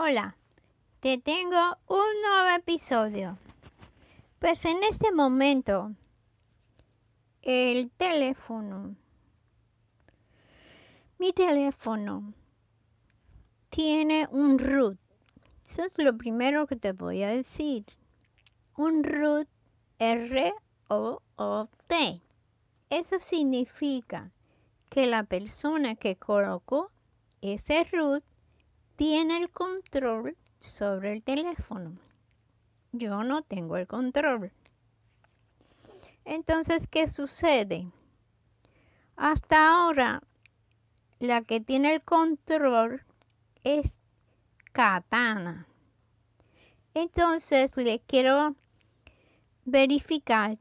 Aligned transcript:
Hola, 0.00 0.36
te 1.00 1.18
tengo 1.18 1.76
un 1.88 2.06
nuevo 2.22 2.56
episodio. 2.56 3.36
Pues 4.38 4.64
en 4.64 4.84
este 4.84 5.10
momento, 5.10 5.90
el 7.42 7.90
teléfono, 7.90 8.94
mi 11.18 11.32
teléfono, 11.32 12.32
tiene 13.70 14.28
un 14.30 14.60
root. 14.60 14.96
Eso 15.68 15.82
es 15.82 15.92
lo 15.98 16.16
primero 16.16 16.68
que 16.68 16.76
te 16.76 16.92
voy 16.92 17.24
a 17.24 17.30
decir. 17.30 17.84
Un 18.76 19.02
root 19.02 19.48
R-O-O-T. 19.98 20.62
Eso 22.88 23.18
significa 23.18 24.30
que 24.90 25.08
la 25.08 25.24
persona 25.24 25.96
que 25.96 26.14
colocó 26.14 26.92
ese 27.40 27.82
root 27.82 28.22
tiene 28.98 29.36
el 29.36 29.48
control 29.50 30.36
sobre 30.58 31.12
el 31.12 31.22
teléfono. 31.22 31.96
Yo 32.90 33.22
no 33.22 33.42
tengo 33.42 33.76
el 33.76 33.86
control. 33.86 34.50
Entonces, 36.24 36.88
¿qué 36.88 37.06
sucede? 37.06 37.92
Hasta 39.14 39.70
ahora, 39.70 40.20
la 41.20 41.42
que 41.42 41.60
tiene 41.60 41.94
el 41.94 42.02
control 42.02 43.04
es 43.62 44.00
Katana. 44.72 45.68
Entonces, 46.92 47.76
le 47.76 48.00
quiero 48.00 48.56
verificar 49.64 50.58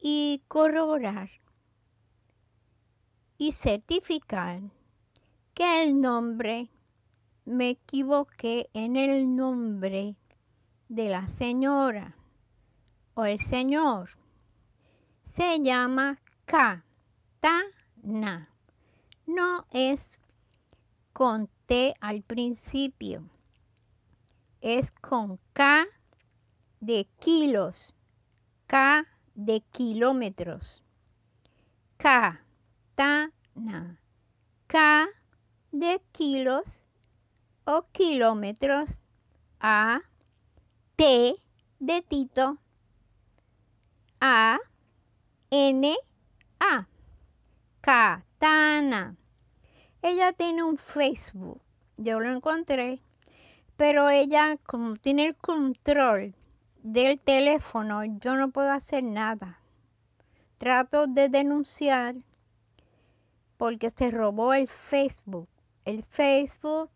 y 0.00 0.42
corroborar 0.48 1.28
y 3.36 3.52
certificar 3.52 4.62
que 5.52 5.82
el 5.82 6.00
nombre 6.00 6.70
me 7.50 7.70
equivoqué 7.70 8.70
en 8.74 8.94
el 8.94 9.34
nombre 9.34 10.14
de 10.88 11.08
la 11.08 11.26
señora 11.26 12.14
o 13.14 13.24
el 13.24 13.40
señor. 13.40 14.10
Se 15.24 15.60
llama 15.60 16.20
Katana. 16.44 18.48
No 19.26 19.66
es 19.72 20.20
con 21.12 21.48
T 21.66 21.92
al 22.00 22.22
principio. 22.22 23.28
Es 24.60 24.92
con 24.92 25.40
K 25.52 25.86
de 26.78 27.08
kilos. 27.18 27.92
K 28.68 29.04
de 29.34 29.60
kilómetros. 29.72 30.84
Katana. 31.96 33.98
K 34.68 35.08
de 35.72 36.00
kilos 36.12 36.86
o 37.64 37.82
kilómetros 37.92 39.02
a 39.60 40.00
T 40.96 41.34
de 41.78 42.02
Tito 42.02 42.58
a 44.20 44.58
N 45.50 45.96
A 46.60 46.86
Katana. 47.80 49.16
Ella 50.02 50.32
tiene 50.32 50.62
un 50.62 50.78
Facebook, 50.78 51.60
yo 51.96 52.20
lo 52.20 52.30
encontré, 52.30 53.00
pero 53.76 54.08
ella 54.08 54.56
como 54.66 54.96
tiene 54.96 55.26
el 55.26 55.36
control 55.36 56.34
del 56.82 57.20
teléfono, 57.20 58.04
yo 58.04 58.36
no 58.36 58.50
puedo 58.50 58.70
hacer 58.72 59.02
nada. 59.02 59.60
Trato 60.58 61.06
de 61.06 61.28
denunciar 61.28 62.14
porque 63.56 63.90
se 63.90 64.10
robó 64.10 64.54
el 64.54 64.68
Facebook. 64.68 65.48
El 65.84 66.02
Facebook 66.04 66.90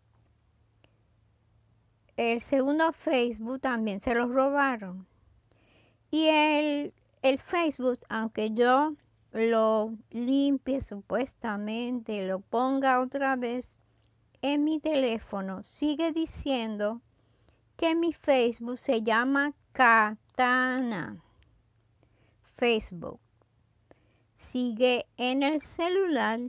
el 2.17 2.41
segundo 2.41 2.91
Facebook 2.93 3.61
también 3.61 3.99
se 3.99 4.15
lo 4.15 4.27
robaron. 4.27 5.05
Y 6.11 6.27
el, 6.27 6.93
el 7.21 7.39
Facebook, 7.39 7.99
aunque 8.09 8.51
yo 8.51 8.93
lo 9.33 9.93
limpie 10.11 10.81
supuestamente, 10.81 12.25
lo 12.25 12.39
ponga 12.39 13.01
otra 13.01 13.35
vez 13.35 13.79
en 14.41 14.63
mi 14.63 14.79
teléfono, 14.79 15.63
sigue 15.63 16.11
diciendo 16.11 17.01
que 17.75 17.95
mi 17.95 18.13
Facebook 18.13 18.77
se 18.77 19.01
llama 19.01 19.53
Katana. 19.73 21.21
Facebook. 22.55 23.19
Sigue 24.35 25.05
en 25.17 25.43
el 25.43 25.61
celular 25.61 26.39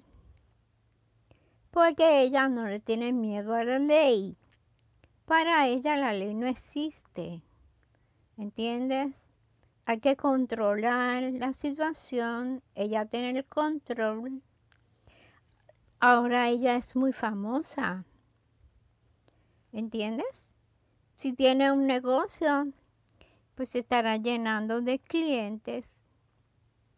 porque 1.71 2.23
ella 2.23 2.49
no 2.49 2.67
le 2.67 2.81
tiene 2.81 3.13
miedo 3.13 3.55
a 3.55 3.65
la 3.65 3.79
ley. 3.79 4.37
Para 5.27 5.67
ella 5.67 5.97
la 5.97 6.13
ley 6.13 6.35
no 6.35 6.47
existe. 6.47 7.43
¿Entiendes? 8.39 9.13
Hay 9.85 9.99
que 9.99 10.17
controlar 10.17 11.25
la 11.33 11.53
situación. 11.53 12.63
Ella 12.77 13.07
tiene 13.07 13.37
el 13.37 13.45
control. 13.45 14.41
Ahora 15.99 16.49
ella 16.49 16.77
es 16.77 16.95
muy 16.95 17.13
famosa. 17.13 18.05
¿Entiendes? 19.73 20.55
Si 21.17 21.33
tiene 21.33 21.73
un 21.73 21.89
negocio, 21.89 22.69
pues 23.57 23.75
estará 23.75 24.19
llenando 24.19 24.81
de 24.81 25.01
clientes 25.01 25.87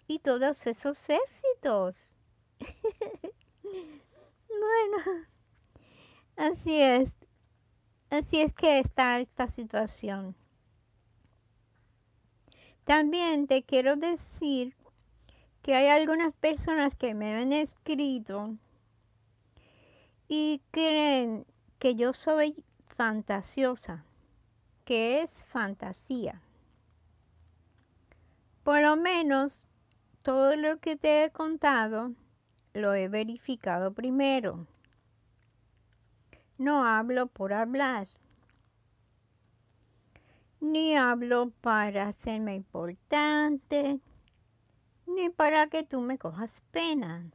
y 0.06 0.18
todos 0.18 0.66
esos 0.66 1.02
éxitos. 1.08 2.14
bueno, 3.62 5.26
así 6.36 6.78
es. 6.78 7.17
Así 8.10 8.40
es 8.40 8.52
que 8.52 8.78
está 8.78 9.20
esta 9.20 9.48
situación. 9.48 10.34
También 12.84 13.46
te 13.46 13.62
quiero 13.62 13.96
decir 13.96 14.74
que 15.62 15.74
hay 15.74 15.88
algunas 15.88 16.34
personas 16.36 16.94
que 16.96 17.12
me 17.12 17.34
han 17.34 17.52
escrito 17.52 18.56
y 20.26 20.62
creen 20.70 21.44
que 21.78 21.96
yo 21.96 22.14
soy 22.14 22.64
fantasiosa, 22.96 24.04
que 24.86 25.20
es 25.20 25.30
fantasía. 25.44 26.40
Por 28.62 28.80
lo 28.80 28.96
menos 28.96 29.66
todo 30.22 30.56
lo 30.56 30.78
que 30.78 30.96
te 30.96 31.24
he 31.24 31.30
contado 31.30 32.12
lo 32.72 32.94
he 32.94 33.08
verificado 33.08 33.92
primero. 33.92 34.66
No 36.58 36.84
hablo 36.84 37.28
por 37.28 37.52
hablar, 37.52 38.08
ni 40.60 40.96
hablo 40.96 41.52
para 41.60 42.08
hacerme 42.08 42.56
importante, 42.56 44.00
ni 45.06 45.30
para 45.30 45.68
que 45.68 45.84
tú 45.84 46.00
me 46.00 46.18
cojas 46.18 46.62
pena. 46.72 47.30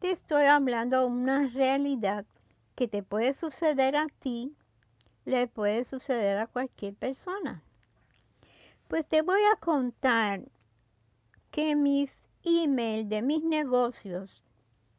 Te 0.00 0.10
estoy 0.10 0.46
hablando 0.46 0.98
de 0.98 1.06
una 1.06 1.46
realidad 1.46 2.26
que 2.74 2.88
te 2.88 3.04
puede 3.04 3.32
suceder 3.32 3.94
a 3.94 4.08
ti, 4.18 4.56
le 5.24 5.46
puede 5.46 5.84
suceder 5.84 6.38
a 6.38 6.48
cualquier 6.48 6.94
persona. 6.94 7.62
Pues 8.88 9.06
te 9.06 9.22
voy 9.22 9.40
a 9.54 9.60
contar 9.60 10.42
que 11.52 11.76
mis 11.76 12.24
emails 12.42 13.08
de 13.08 13.22
mis 13.22 13.44
negocios 13.44 14.42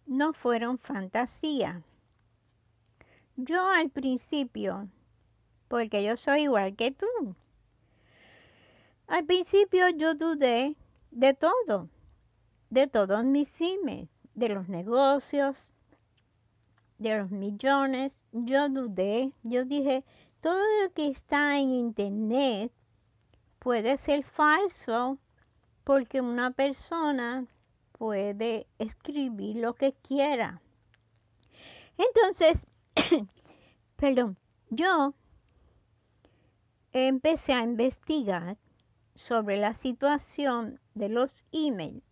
no 0.06 0.32
fueron 0.32 0.80
fantasía. 0.80 1.84
Yo 3.36 3.68
al 3.68 3.90
principio, 3.90 4.88
porque 5.68 6.04
yo 6.04 6.18
soy 6.18 6.44
igual 6.44 6.76
que 6.76 6.92
tú, 6.92 7.08
al 9.08 9.26
principio 9.26 9.90
yo 9.90 10.14
dudé 10.14 10.76
de 11.10 11.34
todo, 11.34 11.90
de 12.70 12.88
todos 12.88 13.24
mis 13.24 13.60
emails, 13.60 14.10
de 14.36 14.50
los 14.50 14.70
negocios, 14.70 15.74
de 17.00 17.18
los 17.18 17.32
millones. 17.32 18.24
Yo 18.32 18.70
dudé, 18.70 19.32
yo 19.44 19.66
dije, 19.66 20.04
todo 20.40 20.62
lo 20.82 20.94
que 20.94 21.08
está 21.08 21.58
en 21.58 21.70
internet 21.74 22.72
puede 23.60 23.98
ser 23.98 24.24
falso 24.24 25.18
porque 25.84 26.22
una 26.22 26.52
persona 26.52 27.46
puede 27.94 28.68
escribir 28.78 29.58
lo 29.58 29.74
que 29.74 29.94
quiera. 29.94 30.62
Entonces, 31.98 32.66
perdón, 33.96 34.38
yo 34.70 35.14
empecé 36.92 37.54
a 37.54 37.64
investigar 37.64 38.58
sobre 39.14 39.58
la 39.58 39.74
situación 39.74 40.80
de 40.96 41.10
los 41.10 41.46
emails 41.52 42.04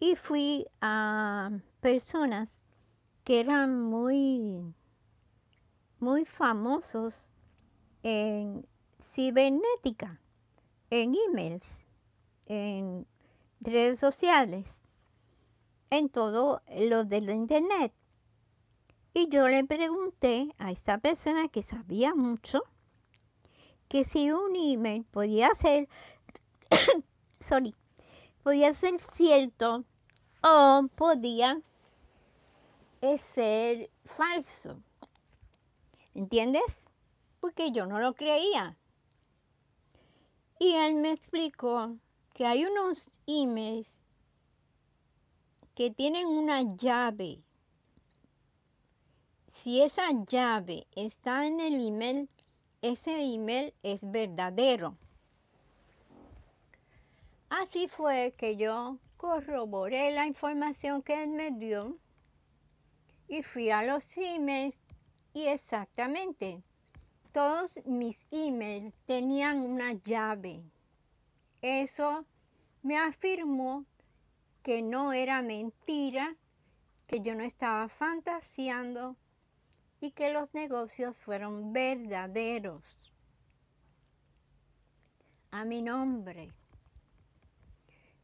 y 0.00 0.16
fui 0.16 0.66
a 0.80 1.50
personas 1.80 2.62
que 3.24 3.40
eran 3.40 3.80
muy 3.80 4.74
muy 5.98 6.26
famosos 6.26 7.28
en 8.02 8.66
cibernética, 9.00 10.20
en 10.90 11.14
emails, 11.28 11.66
en 12.46 13.06
redes 13.60 13.98
sociales, 13.98 14.66
en 15.88 16.10
todo 16.10 16.60
lo 16.76 17.04
de 17.04 17.22
la 17.22 17.32
internet. 17.32 17.94
Y 19.16 19.28
yo 19.28 19.46
le 19.46 19.64
pregunté 19.64 20.52
a 20.58 20.72
esta 20.72 20.98
persona 20.98 21.48
que 21.48 21.62
sabía 21.62 22.16
mucho 22.16 22.62
que 23.88 24.04
si 24.04 24.32
un 24.32 24.56
email 24.56 25.04
podía 25.04 25.54
ser, 25.54 25.88
sorry, 27.38 27.76
podía 28.42 28.72
ser 28.72 29.00
cierto 29.00 29.84
o 30.42 30.88
podía 30.96 31.62
ser 33.34 33.88
falso. 34.04 34.80
¿Entiendes? 36.14 36.64
Porque 37.40 37.70
yo 37.70 37.86
no 37.86 38.00
lo 38.00 38.14
creía. 38.14 38.76
Y 40.58 40.72
él 40.74 40.96
me 40.96 41.12
explicó 41.12 41.96
que 42.32 42.46
hay 42.46 42.64
unos 42.64 43.10
emails 43.26 43.92
que 45.76 45.90
tienen 45.90 46.26
una 46.26 46.62
llave. 46.76 47.42
Si 49.64 49.80
esa 49.80 50.10
llave 50.28 50.86
está 50.94 51.46
en 51.46 51.58
el 51.58 51.88
email, 51.88 52.28
ese 52.82 53.22
email 53.22 53.72
es 53.82 53.98
verdadero. 54.02 54.94
Así 57.48 57.88
fue 57.88 58.34
que 58.36 58.56
yo 58.56 58.98
corroboré 59.16 60.10
la 60.10 60.26
información 60.26 61.00
que 61.00 61.22
él 61.22 61.30
me 61.30 61.50
dio 61.50 61.96
y 63.26 63.42
fui 63.42 63.70
a 63.70 63.82
los 63.84 64.18
emails 64.18 64.78
y 65.32 65.46
exactamente 65.46 66.62
todos 67.32 67.80
mis 67.86 68.18
emails 68.30 68.92
tenían 69.06 69.60
una 69.60 69.94
llave. 70.04 70.60
Eso 71.62 72.26
me 72.82 72.98
afirmó 72.98 73.86
que 74.62 74.82
no 74.82 75.14
era 75.14 75.40
mentira, 75.40 76.36
que 77.06 77.20
yo 77.20 77.34
no 77.34 77.44
estaba 77.44 77.88
fantaseando 77.88 79.16
y 80.04 80.10
que 80.10 80.30
los 80.30 80.52
negocios 80.52 81.18
fueron 81.18 81.72
verdaderos. 81.72 82.98
A 85.50 85.64
mi 85.64 85.80
nombre. 85.80 86.52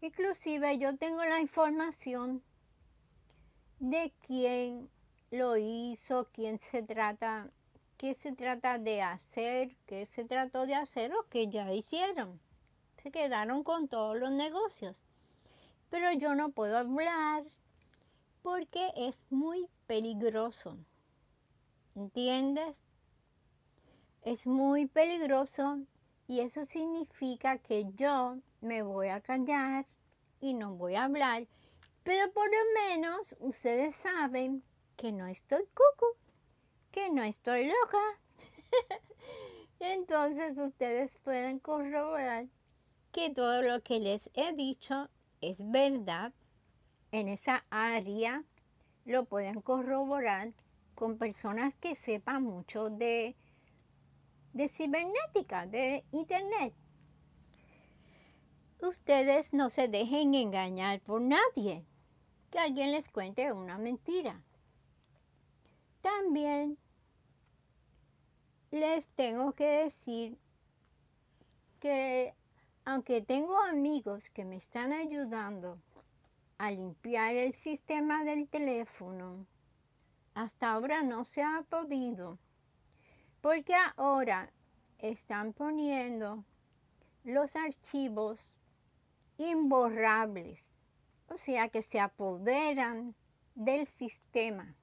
Inclusive 0.03 0.77
yo 0.77 0.99
tengo 0.99 1.25
la 1.25 1.41
información 1.41 2.43
de 3.79 4.12
quién 4.27 4.91
lo 5.31 5.56
hizo, 5.56 6.29
quién 6.35 6.59
se 6.59 6.82
trata, 6.82 7.49
qué 7.97 8.12
se 8.12 8.32
trata 8.32 8.79
de 8.79 9.00
hacer, 9.00 9.75
qué 9.87 10.05
se 10.05 10.27
trató 10.27 10.67
de 10.67 10.75
hacer 10.75 11.15
o 11.15 11.27
qué 11.31 11.49
ya 11.49 11.73
hicieron. 11.73 12.38
Se 13.03 13.11
quedaron 13.11 13.65
con 13.65 13.88
todos 13.88 14.19
los 14.19 14.32
negocios. 14.32 14.99
Pero 15.88 16.12
yo 16.12 16.35
no 16.35 16.50
puedo 16.50 16.77
hablar 16.77 17.43
porque 18.43 18.91
es 18.97 19.17
muy 19.31 19.67
peligroso. 19.87 20.77
¿Entiendes? 21.96 22.76
Es 24.22 24.46
muy 24.46 24.87
peligroso 24.87 25.81
y 26.28 26.40
eso 26.40 26.64
significa 26.64 27.58
que 27.58 27.87
yo 27.96 28.37
me 28.60 28.82
voy 28.82 29.08
a 29.08 29.20
callar 29.20 29.87
y 30.40 30.54
no 30.54 30.75
voy 30.75 30.94
a 30.94 31.04
hablar, 31.04 31.46
pero 32.04 32.31
por 32.32 32.46
lo 32.46 32.58
menos 32.75 33.37
ustedes 33.40 33.96
saben 33.96 34.62
que 34.96 35.10
no 35.10 35.26
estoy 35.26 35.64
cucu, 35.75 36.06
que 36.92 37.10
no 37.10 37.22
estoy 37.22 37.66
loca. 37.66 37.98
Entonces 39.81 40.56
ustedes 40.58 41.19
pueden 41.25 41.58
corroborar 41.58 42.46
que 43.10 43.31
todo 43.31 43.62
lo 43.62 43.82
que 43.82 43.98
les 43.98 44.31
he 44.34 44.52
dicho 44.52 45.08
es 45.40 45.58
verdad. 45.70 46.32
En 47.10 47.28
esa 47.28 47.64
área 47.70 48.44
lo 49.04 49.25
pueden 49.25 49.60
corroborar 49.62 50.52
con 51.00 51.17
personas 51.17 51.75
que 51.76 51.97
sepan 51.97 52.43
mucho 52.43 52.91
de 52.91 53.35
de 54.52 54.69
cibernética, 54.69 55.67
de 55.67 56.05
internet. 56.12 56.75
Ustedes 58.82 59.50
no 59.55 59.70
se 59.70 59.88
dejen 59.88 60.35
engañar 60.35 61.00
por 61.00 61.23
nadie, 61.23 61.87
que 62.50 62.58
alguien 62.58 62.93
les 62.93 63.08
cuente 63.08 63.50
una 63.50 63.79
mentira. 63.79 64.43
También 66.02 66.76
les 68.70 69.06
tengo 69.14 69.53
que 69.53 69.69
decir 69.85 70.37
que 71.81 72.35
aunque 72.85 73.23
tengo 73.23 73.58
amigos 73.58 74.29
que 74.29 74.44
me 74.44 74.56
están 74.56 74.93
ayudando 74.93 75.79
a 76.58 76.70
limpiar 76.70 77.37
el 77.37 77.55
sistema 77.55 78.23
del 78.23 78.49
teléfono, 78.49 79.46
hasta 80.40 80.72
ahora 80.72 81.02
no 81.02 81.22
se 81.25 81.42
ha 81.42 81.62
podido 81.69 82.38
porque 83.42 83.75
ahora 83.96 84.50
están 84.98 85.52
poniendo 85.52 86.44
los 87.25 87.56
archivos 87.56 88.54
imborrables, 89.37 90.66
o 91.28 91.37
sea 91.37 91.69
que 91.69 91.82
se 91.82 92.00
apoderan 92.00 93.14
del 93.54 93.87
sistema. 93.87 94.75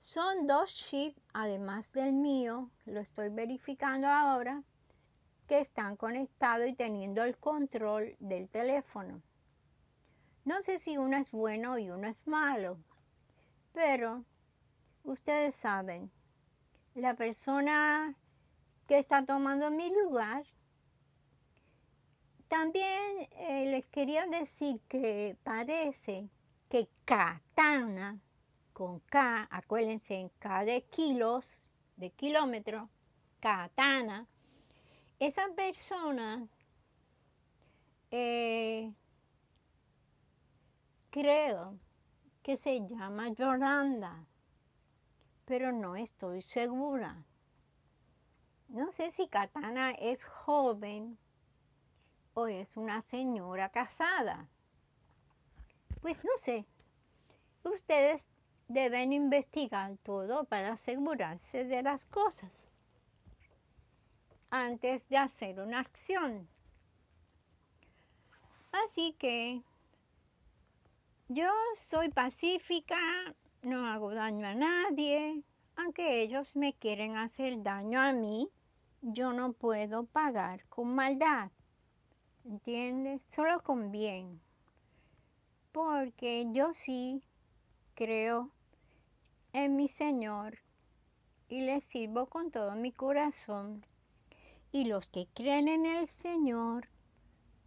Son 0.00 0.48
dos 0.48 0.74
chips, 0.74 1.20
además 1.32 1.86
del 1.92 2.12
mío, 2.12 2.68
lo 2.86 2.98
estoy 2.98 3.28
verificando 3.28 4.08
ahora, 4.08 4.64
que 5.46 5.60
están 5.60 5.96
conectados 5.96 6.66
y 6.66 6.72
teniendo 6.72 7.22
el 7.22 7.36
control 7.38 8.16
del 8.18 8.48
teléfono. 8.48 9.22
No 10.44 10.64
sé 10.64 10.80
si 10.80 10.98
uno 10.98 11.16
es 11.16 11.30
bueno 11.30 11.78
y 11.78 11.90
uno 11.90 12.08
es 12.08 12.26
malo, 12.26 12.78
pero 13.72 14.24
ustedes 15.04 15.54
saben, 15.56 16.10
la 16.94 17.14
persona 17.14 18.14
que 18.90 18.98
está 18.98 19.24
tomando 19.24 19.70
mi 19.70 19.88
lugar. 19.88 20.44
También 22.48 23.28
eh, 23.30 23.66
les 23.70 23.86
quería 23.86 24.26
decir 24.26 24.80
que 24.88 25.36
parece 25.44 26.28
que 26.68 26.88
Katana, 27.04 28.18
con 28.72 28.98
K, 29.00 29.46
acuérdense, 29.48 30.14
en 30.14 30.28
K 30.40 30.64
de 30.64 30.82
kilos, 30.82 31.64
de 31.96 32.10
kilómetro, 32.10 32.88
Katana, 33.38 34.26
esa 35.20 35.48
persona 35.54 36.48
eh, 38.10 38.92
creo 41.10 41.78
que 42.42 42.56
se 42.56 42.86
llama 42.86 43.28
Yolanda 43.28 44.26
pero 45.50 45.72
no 45.72 45.96
estoy 45.96 46.42
segura. 46.42 47.24
No 48.68 48.92
sé 48.92 49.10
si 49.10 49.26
Katana 49.26 49.90
es 49.90 50.22
joven 50.22 51.18
o 52.34 52.46
es 52.46 52.76
una 52.76 53.02
señora 53.02 53.68
casada. 53.68 54.46
Pues 56.00 56.22
no 56.22 56.30
sé. 56.40 56.66
Ustedes 57.64 58.24
deben 58.68 59.12
investigar 59.12 59.96
todo 60.04 60.44
para 60.44 60.74
asegurarse 60.74 61.64
de 61.64 61.82
las 61.82 62.06
cosas 62.06 62.70
antes 64.50 65.08
de 65.08 65.16
hacer 65.16 65.58
una 65.58 65.80
acción. 65.80 66.48
Así 68.70 69.16
que 69.18 69.64
yo 71.32 71.48
soy 71.88 72.08
pacífica, 72.08 72.98
no 73.62 73.86
hago 73.86 74.12
daño 74.12 74.48
a 74.48 74.54
nadie, 74.54 75.44
aunque 75.76 76.22
ellos 76.22 76.56
me 76.56 76.72
quieren 76.72 77.16
hacer 77.16 77.62
daño 77.62 78.00
a 78.00 78.12
mí, 78.12 78.48
yo 79.00 79.32
no 79.32 79.52
puedo 79.52 80.06
pagar 80.06 80.66
con 80.68 80.92
maldad. 80.92 81.52
¿Entiendes? 82.44 83.22
Solo 83.28 83.62
con 83.62 83.92
bien. 83.92 84.40
Porque 85.70 86.46
yo 86.50 86.74
sí 86.74 87.22
creo 87.94 88.50
en 89.52 89.76
mi 89.76 89.86
Señor 89.86 90.58
y 91.48 91.60
le 91.60 91.80
sirvo 91.80 92.26
con 92.26 92.50
todo 92.50 92.74
mi 92.74 92.90
corazón. 92.90 93.86
Y 94.72 94.86
los 94.86 95.08
que 95.08 95.28
creen 95.32 95.68
en 95.68 95.86
el 95.86 96.08
Señor 96.08 96.88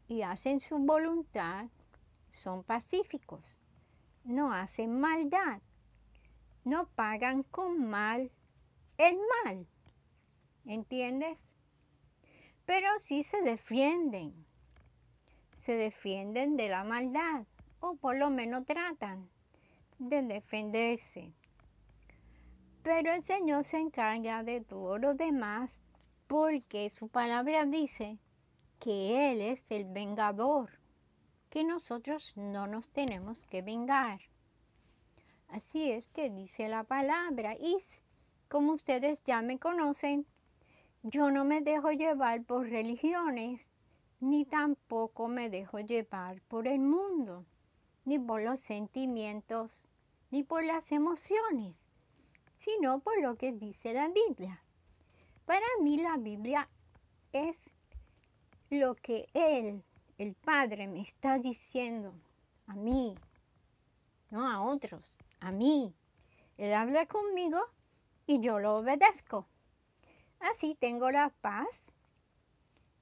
y 0.10 0.24
hacen 0.24 0.60
su 0.60 0.77
voluntad 0.79 1.70
son 2.34 2.63
pacíficos, 2.63 3.58
no 4.25 4.52
hacen 4.54 5.00
maldad 5.00 5.62
no 6.63 6.88
pagan 6.96 7.44
con 7.44 7.90
mal 7.90 8.32
el 8.98 9.18
mal. 9.44 9.68
¿Entiendes? 10.66 11.38
Pero 12.66 12.88
sí 13.00 13.24
se 13.24 13.42
defienden. 13.42 14.34
Se 15.60 15.74
defienden 15.74 16.56
de 16.56 16.70
la 16.70 16.84
maldad 16.84 17.46
o 17.80 17.96
por 17.96 18.18
lo 18.18 18.30
menos 18.30 18.66
tratan 18.66 19.30
de 20.00 20.22
defenderse. 20.22 21.34
Pero 22.82 23.13
el 23.13 23.24
Señor 23.24 23.66
se 23.66 23.80
encarga 23.80 24.44
de 24.44 24.62
todo 24.62 24.98
lo 24.98 25.13
demás 25.16 25.82
porque 26.28 26.90
su 26.90 27.10
palabra 27.10 27.66
dice 27.66 28.18
que 28.80 29.32
Él 29.32 29.42
es 29.42 29.66
el 29.70 29.86
vengador, 29.86 30.70
que 31.53 31.63
nosotros 31.63 32.33
no 32.36 32.65
nos 32.65 32.89
tenemos 32.89 33.43
que 33.43 33.62
vengar. 33.62 34.19
Así 35.50 35.91
es 35.91 36.03
que 36.10 36.31
dice 36.31 36.67
la 36.67 36.83
palabra. 36.83 37.53
Y 37.53 37.77
como 38.50 38.74
ustedes 38.74 39.24
ya 39.24 39.43
me 39.43 39.60
conocen, 39.60 40.25
yo 41.03 41.29
no 41.29 41.45
me 41.45 41.62
dejo 41.62 41.91
llevar 41.91 42.43
por 42.43 42.67
religiones, 42.67 43.62
ni 44.19 44.45
tampoco 44.45 45.27
me 45.27 45.51
dejo 45.51 45.77
llevar 45.77 46.41
por 46.48 46.67
el 46.67 46.79
mundo, 46.79 47.45
ni 48.03 48.17
por 48.17 48.41
los 48.41 48.60
sentimientos, 48.60 49.88
ni 50.31 50.41
por 50.41 50.65
las 50.65 50.91
emociones, 50.91 51.75
sino 52.57 53.00
por 53.01 53.22
lo 53.22 53.36
que 53.36 53.51
dice 53.51 53.93
la 53.93 54.07
Biblia. 54.07 54.60
Para 55.45 55.67
mí 55.83 55.98
la 55.98 56.17
Biblia 56.17 56.67
es 57.31 57.69
lo 58.72 58.95
que 58.95 59.27
Él, 59.36 59.83
el 60.24 60.36
Padre, 60.36 60.88
me 60.88 61.01
está 61.01 61.38
diciendo 61.38 62.13
a 62.68 62.74
mí, 62.75 63.15
no 64.32 64.50
a 64.50 64.62
otros, 64.62 65.18
a 65.42 65.51
mí. 65.51 65.94
Él 66.58 66.74
habla 66.74 67.06
conmigo 67.06 67.60
y 68.25 68.39
yo 68.39 68.60
lo 68.60 68.77
obedezco. 68.77 69.46
Así 70.39 70.75
tengo 70.80 71.12
la 71.12 71.30
paz 71.42 71.68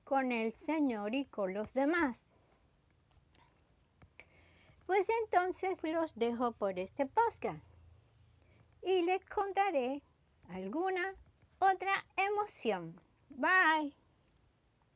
con 0.03 0.31
el 0.31 0.51
Señor 0.53 1.13
y 1.13 1.25
con 1.25 1.53
los 1.53 1.73
demás. 1.73 2.17
Pues 4.87 5.07
entonces 5.23 5.79
los 5.83 6.15
dejo 6.15 6.53
por 6.53 6.79
este 6.79 7.05
podcast 7.05 7.63
y 8.81 9.03
les 9.03 9.23
contaré 9.25 10.01
alguna 10.49 11.13
otra 11.59 12.03
emoción. 12.17 12.99
Bye. 13.29 14.00